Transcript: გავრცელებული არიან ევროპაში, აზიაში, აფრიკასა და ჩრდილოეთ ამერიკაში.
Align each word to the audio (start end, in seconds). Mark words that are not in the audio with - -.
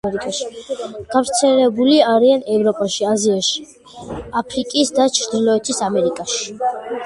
გავრცელებული 1.15 1.99
არიან 2.15 2.41
ევროპაში, 2.55 3.07
აზიაში, 3.11 3.63
აფრიკასა 4.43 4.99
და 5.01 5.09
ჩრდილოეთ 5.23 5.75
ამერიკაში. 5.93 6.53